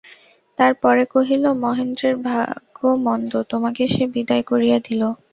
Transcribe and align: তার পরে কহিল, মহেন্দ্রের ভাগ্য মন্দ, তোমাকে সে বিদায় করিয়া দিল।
তার 0.59 0.73
পরে 0.83 1.03
কহিল, 1.13 1.43
মহেন্দ্রের 1.63 2.15
ভাগ্য 2.27 2.77
মন্দ, 3.05 3.31
তোমাকে 3.51 3.83
সে 3.87 4.03
বিদায় 4.13 4.43
করিয়া 4.51 4.77
দিল। 4.79 5.01